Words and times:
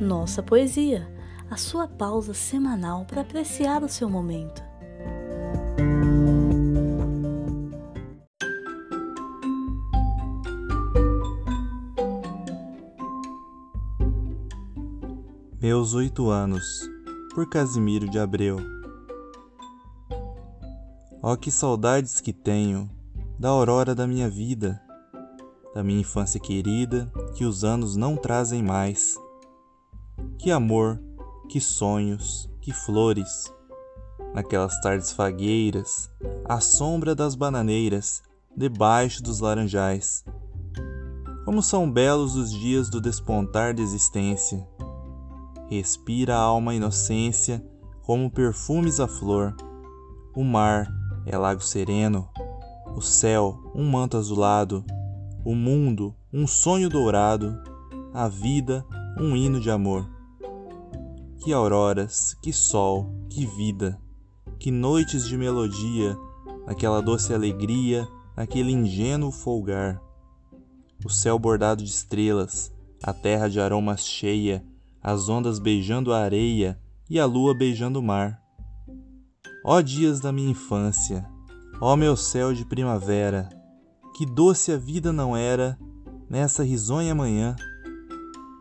Nossa 0.00 0.42
Poesia, 0.42 1.06
a 1.50 1.58
sua 1.58 1.86
pausa 1.86 2.32
semanal 2.32 3.04
para 3.04 3.20
apreciar 3.20 3.82
o 3.82 3.88
seu 3.88 4.08
momento. 4.08 4.62
Meus 15.60 15.92
oito 15.92 16.30
anos, 16.30 16.64
por 17.34 17.46
Casimiro 17.50 18.08
de 18.08 18.18
Abreu. 18.18 18.56
Oh, 21.22 21.36
que 21.36 21.50
saudades 21.50 22.22
que 22.22 22.32
tenho 22.32 22.88
da 23.38 23.50
aurora 23.50 23.94
da 23.94 24.06
minha 24.06 24.30
vida, 24.30 24.80
da 25.74 25.84
minha 25.84 26.00
infância 26.00 26.40
querida 26.40 27.12
que 27.34 27.44
os 27.44 27.64
anos 27.64 27.96
não 27.96 28.16
trazem 28.16 28.62
mais. 28.62 29.18
Que 30.42 30.50
amor, 30.50 30.98
que 31.50 31.60
sonhos, 31.60 32.48
que 32.62 32.72
flores, 32.72 33.52
naquelas 34.32 34.80
tardes 34.80 35.12
fagueiras, 35.12 36.10
à 36.46 36.60
sombra 36.60 37.14
das 37.14 37.34
bananeiras, 37.34 38.22
debaixo 38.56 39.22
dos 39.22 39.40
laranjais. 39.40 40.24
Como 41.44 41.62
são 41.62 41.92
belos 41.92 42.36
os 42.36 42.50
dias 42.50 42.88
do 42.88 43.02
despontar 43.02 43.74
da 43.74 43.82
existência. 43.82 44.66
Respira 45.68 46.36
a 46.36 46.40
alma 46.40 46.74
inocência, 46.74 47.62
como 48.00 48.30
perfumes 48.30 48.98
a 48.98 49.06
flor. 49.06 49.54
O 50.34 50.42
mar 50.42 50.90
é 51.26 51.36
lago 51.36 51.60
sereno, 51.60 52.30
o 52.96 53.02
céu 53.02 53.60
um 53.74 53.90
manto 53.90 54.16
azulado, 54.16 54.86
o 55.44 55.54
mundo 55.54 56.16
um 56.32 56.46
sonho 56.46 56.88
dourado, 56.88 57.62
a 58.14 58.26
vida 58.26 58.82
um 59.18 59.36
hino 59.36 59.60
de 59.60 59.70
amor. 59.70 60.19
Que 61.42 61.54
auroras, 61.54 62.36
que 62.42 62.52
sol, 62.52 63.10
que 63.30 63.46
vida, 63.46 63.98
que 64.58 64.70
noites 64.70 65.26
de 65.26 65.38
melodia, 65.38 66.14
naquela 66.66 67.00
doce 67.00 67.32
alegria, 67.32 68.06
naquele 68.36 68.72
ingênuo 68.72 69.32
folgar. 69.32 69.98
O 71.02 71.08
céu 71.08 71.38
bordado 71.38 71.82
de 71.82 71.88
estrelas, 71.88 72.70
a 73.02 73.14
terra 73.14 73.48
de 73.48 73.58
aromas 73.58 74.04
cheia, 74.04 74.62
as 75.02 75.30
ondas 75.30 75.58
beijando 75.58 76.12
a 76.12 76.20
areia 76.20 76.78
e 77.08 77.18
a 77.18 77.24
lua 77.24 77.54
beijando 77.54 78.00
o 78.00 78.02
mar. 78.02 78.38
Ó 79.64 79.80
dias 79.80 80.20
da 80.20 80.30
minha 80.30 80.50
infância, 80.50 81.26
ó 81.80 81.96
meu 81.96 82.18
céu 82.18 82.52
de 82.52 82.66
primavera, 82.66 83.48
que 84.14 84.26
doce 84.26 84.72
a 84.72 84.76
vida 84.76 85.10
não 85.10 85.34
era 85.34 85.78
nessa 86.28 86.62
risonha 86.62 87.14
manhã. 87.14 87.56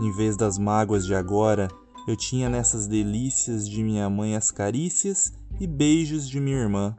Em 0.00 0.10
vez 0.10 0.38
das 0.38 0.56
mágoas 0.56 1.04
de 1.04 1.14
agora, 1.14 1.68
eu 2.06 2.16
tinha 2.16 2.48
nessas 2.48 2.86
delícias 2.86 3.68
de 3.68 3.82
minha 3.82 4.08
mãe 4.10 4.34
as 4.34 4.50
carícias 4.50 5.32
e 5.60 5.66
beijos 5.66 6.28
de 6.28 6.40
minha 6.40 6.56
irmã. 6.56 6.96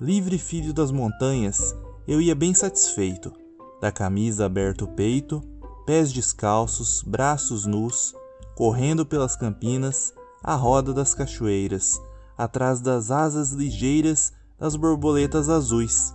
Livre 0.00 0.38
filho 0.38 0.72
das 0.72 0.90
montanhas, 0.90 1.74
eu 2.08 2.20
ia 2.20 2.34
bem 2.34 2.52
satisfeito, 2.54 3.32
da 3.80 3.92
camisa 3.92 4.46
aberta 4.46 4.84
o 4.84 4.88
peito, 4.88 5.42
pés 5.86 6.12
descalços, 6.12 7.02
braços 7.02 7.66
nus, 7.66 8.14
correndo 8.56 9.06
pelas 9.06 9.36
campinas, 9.36 10.12
à 10.42 10.54
roda 10.54 10.92
das 10.92 11.14
cachoeiras, 11.14 12.00
atrás 12.36 12.80
das 12.80 13.10
asas 13.10 13.52
ligeiras 13.52 14.32
das 14.58 14.74
borboletas 14.74 15.48
azuis. 15.48 16.14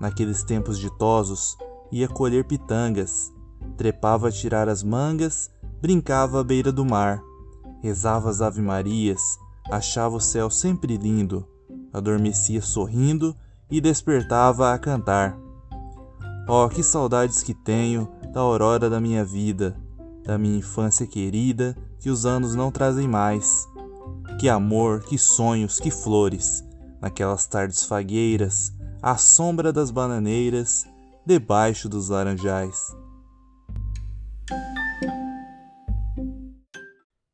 Naqueles 0.00 0.42
tempos 0.44 0.78
ditosos, 0.78 1.56
ia 1.90 2.08
colher 2.08 2.44
pitangas, 2.44 3.32
trepava 3.76 4.28
a 4.28 4.32
tirar 4.32 4.68
as 4.68 4.82
mangas 4.82 5.50
brincava 5.80 6.40
à 6.40 6.44
beira 6.44 6.72
do 6.72 6.84
mar, 6.84 7.22
rezava 7.82 8.30
as 8.30 8.40
ave-marias, 8.40 9.38
achava 9.70 10.16
o 10.16 10.20
céu 10.20 10.50
sempre 10.50 10.96
lindo, 10.96 11.46
adormecia 11.92 12.62
sorrindo 12.62 13.34
e 13.70 13.80
despertava 13.80 14.72
a 14.72 14.78
cantar. 14.78 15.36
Oh, 16.48 16.68
que 16.68 16.82
saudades 16.82 17.42
que 17.42 17.52
tenho 17.52 18.08
da 18.32 18.40
aurora 18.40 18.88
da 18.88 19.00
minha 19.00 19.24
vida, 19.24 19.76
da 20.24 20.38
minha 20.38 20.58
infância 20.58 21.06
querida 21.06 21.76
que 22.00 22.10
os 22.10 22.24
anos 22.24 22.54
não 22.54 22.70
trazem 22.70 23.08
mais. 23.08 23.66
Que 24.38 24.48
amor, 24.48 25.00
que 25.00 25.16
sonhos, 25.16 25.80
que 25.80 25.90
flores, 25.90 26.64
naquelas 27.00 27.46
tardes 27.46 27.82
fagueiras, 27.82 28.72
à 29.02 29.16
sombra 29.16 29.72
das 29.72 29.90
bananeiras, 29.90 30.84
debaixo 31.24 31.88
dos 31.88 32.08
laranjais. 32.08 32.94